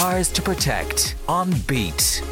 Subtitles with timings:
[0.00, 2.22] Ours to Protect on Beat.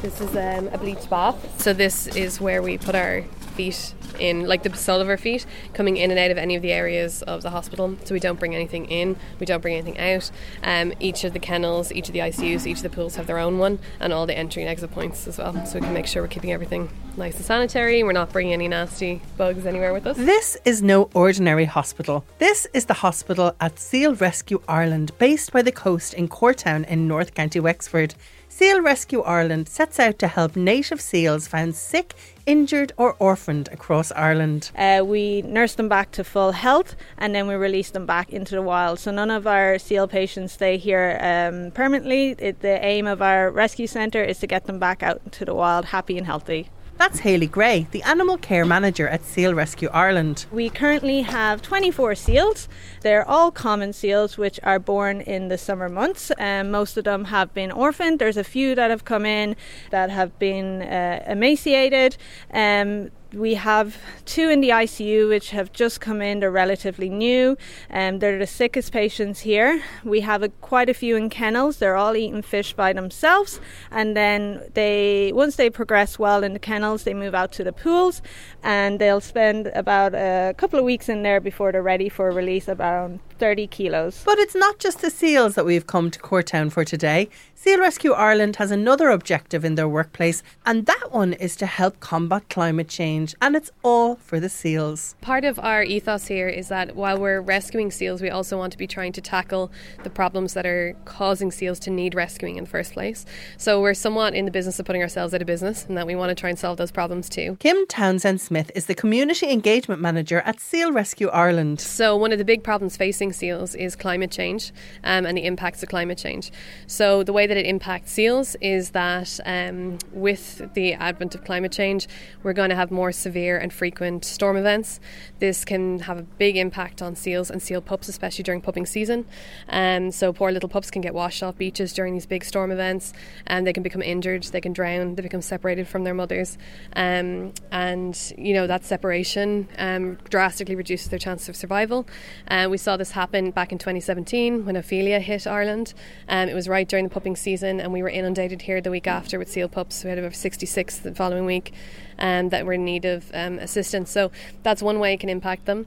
[0.00, 1.60] This is um, a bleach bath.
[1.60, 5.46] So this is where we put our feet in, like the sole of our feet,
[5.74, 7.96] coming in and out of any of the areas of the hospital.
[8.04, 10.30] So we don't bring anything in, we don't bring anything out.
[10.62, 13.38] Um, each of the kennels, each of the ICUs, each of the pools have their
[13.38, 15.64] own one, and all the entry and exit points as well.
[15.66, 18.02] So we can make sure we're keeping everything nice and sanitary.
[18.02, 20.16] We're not bringing any nasty bugs anywhere with us.
[20.16, 22.24] This is no ordinary hospital.
[22.38, 27.08] This is the hospital at Seal Rescue Ireland, based by the coast in Courtown in
[27.08, 28.14] North County Wexford.
[28.48, 32.14] Seal Rescue Ireland sets out to help native seals found sick,
[32.46, 34.70] injured, or orphaned across Ireland.
[34.76, 38.54] Uh, we nurse them back to full health and then we release them back into
[38.54, 38.98] the wild.
[38.98, 42.36] So none of our seal patients stay here um, permanently.
[42.38, 45.54] It, the aim of our rescue centre is to get them back out into the
[45.54, 46.70] wild happy and healthy.
[47.02, 50.46] That's Hayley Gray, the animal care manager at Seal Rescue Ireland.
[50.52, 52.68] We currently have 24 seals.
[53.00, 56.30] They're all common seals which are born in the summer months.
[56.38, 58.20] Um, most of them have been orphaned.
[58.20, 59.56] There's a few that have come in
[59.90, 62.16] that have been uh, emaciated.
[62.54, 66.40] Um, we have two in the ICU which have just come in.
[66.40, 67.56] They're relatively new.
[67.90, 69.82] Um, they're the sickest patients here.
[70.04, 71.78] We have a, quite a few in kennels.
[71.78, 76.58] They're all eating fish by themselves, and then they once they progress well in the
[76.58, 78.22] kennels, they move out to the pools,
[78.62, 82.68] and they'll spend about a couple of weeks in there before they're ready for release.
[82.68, 84.22] About 30 kilos.
[84.24, 87.28] But it's not just the seals that we've come to Courtown for today.
[87.62, 92.00] Seal Rescue Ireland has another objective in their workplace, and that one is to help
[92.00, 95.14] combat climate change, and it's all for the seals.
[95.20, 98.78] Part of our ethos here is that while we're rescuing seals, we also want to
[98.78, 99.70] be trying to tackle
[100.02, 103.24] the problems that are causing seals to need rescuing in the first place.
[103.58, 106.16] So we're somewhat in the business of putting ourselves out of business, and that we
[106.16, 107.56] want to try and solve those problems too.
[107.60, 111.80] Kim Townsend Smith is the Community Engagement Manager at Seal Rescue Ireland.
[111.80, 114.72] So, one of the big problems facing seals is climate change
[115.04, 116.52] um, and the impacts of climate change.
[116.86, 121.72] So, the way that it impacts seals is that um, with the advent of climate
[121.72, 122.08] change,
[122.42, 125.00] we're going to have more severe and frequent storm events.
[125.38, 129.24] This can have a big impact on seals and seal pups, especially during pupping season.
[129.68, 133.12] Um, so, poor little pups can get washed off beaches during these big storm events
[133.46, 136.58] and they can become injured, they can drown, they become separated from their mothers.
[136.94, 142.06] Um, and, you know, that separation um, drastically reduces their chance of survival.
[142.48, 145.94] Uh, we saw this happen back in 2017 when Ophelia hit Ireland.
[146.28, 149.06] Um, it was right during the pupping season, and we were inundated here the week
[149.06, 150.04] after with seal pups.
[150.04, 151.72] We had over 66 the following week
[152.18, 154.10] um, that were in need of um, assistance.
[154.10, 154.30] So
[154.62, 155.86] that's one way it can impact them.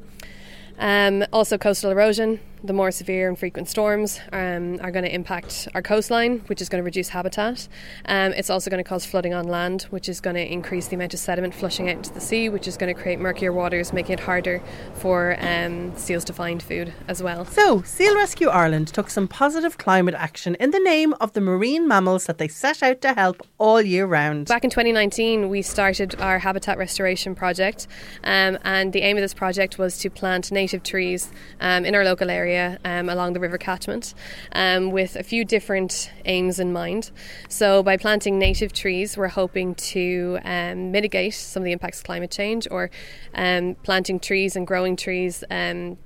[0.77, 5.67] Um, also, coastal erosion the more severe and frequent storms um, are going to impact
[5.75, 7.67] our coastline, which is going to reduce habitat.
[8.05, 10.95] Um, it's also going to cause flooding on land, which is going to increase the
[10.95, 13.93] amount of sediment flushing out into the sea, which is going to create murkier waters,
[13.93, 14.61] making it harder
[14.95, 17.45] for um, seals to find food as well.
[17.45, 21.87] So, Seal Rescue Ireland took some positive climate action in the name of the marine
[21.87, 24.47] mammals that they set out to help all year round.
[24.47, 27.87] Back in 2019, we started our habitat restoration project,
[28.23, 32.03] um, and the aim of this project was to plant native trees um, in our
[32.03, 34.13] local area area um, along the river catchment
[34.53, 37.11] um, with a few different aims in mind.
[37.49, 42.05] So, by planting native trees, we're hoping to um, mitigate some of the impacts of
[42.05, 42.89] climate change, or
[43.33, 45.97] um, planting trees and growing trees um,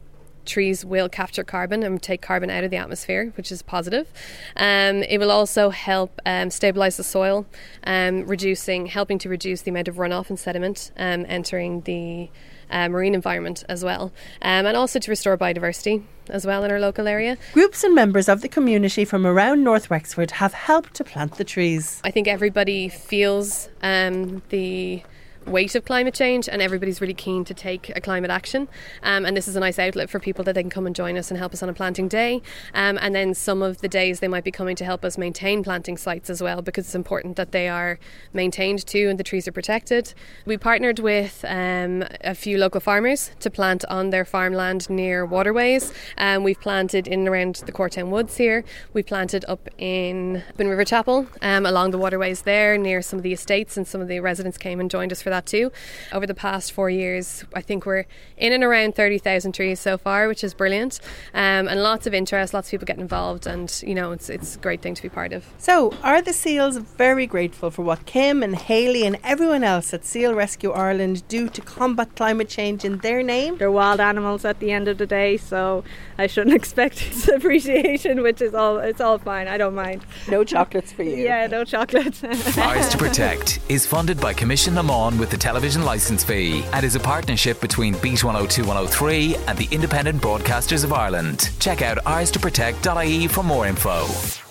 [0.49, 4.11] trees will capture carbon and take carbon out of the atmosphere, which is positive.
[4.57, 7.45] Um, it will also help um, stabilize the soil,
[7.85, 12.29] um, reducing, helping to reduce the amount of runoff and sediment um, entering the
[12.71, 14.11] uh, marine environment as well,
[14.41, 17.37] um, and also to restore biodiversity as well in our local area.
[17.53, 21.43] Groups and members of the community from around North Wexford have helped to plant the
[21.43, 22.01] trees.
[22.03, 25.01] I think everybody feels um, the
[25.45, 28.67] weight of climate change, and everybody's really keen to take a climate action.
[29.03, 31.17] Um, and this is a nice outlet for people that they can come and join
[31.17, 32.41] us and help us on a planting day.
[32.73, 35.63] Um, and then some of the days they might be coming to help us maintain
[35.63, 37.99] planting sites as well, because it's important that they are
[38.33, 40.13] maintained too and the trees are protected.
[40.45, 45.93] We partnered with um, a few local farmers to plant on their farmland near waterways.
[46.17, 48.63] Um, we've planted in and around the Courtown Woods here.
[48.93, 53.23] We planted up in Bin River Chapel um, along the waterways there near some of
[53.23, 55.71] the estates, and some of the residents came and joined us for that that too.
[56.11, 58.05] Over the past four years, I think we're
[58.37, 60.99] in and around 30,000 trees so far, which is brilliant.
[61.33, 64.55] Um, and lots of interest, lots of people getting involved, and you know, it's, it's
[64.55, 65.45] a great thing to be part of.
[65.57, 70.05] So, are the SEALs very grateful for what Kim and Haley and everyone else at
[70.05, 73.57] Seal Rescue Ireland do to combat climate change in their name?
[73.57, 75.83] They're wild animals at the end of the day, so
[76.17, 79.47] I shouldn't expect appreciation, which is all, it's all fine.
[79.47, 80.05] I don't mind.
[80.27, 81.15] No chocolates for you.
[81.15, 82.23] Yeah, no chocolates.
[82.57, 86.83] Ours to Protect is funded by Coimisiún na Meán with the television licence fee and
[86.83, 91.51] is a partnership between Beat 102 103 and the Independent Broadcasters of Ireland.
[91.59, 94.48] Check out ours to protect.ie for more info.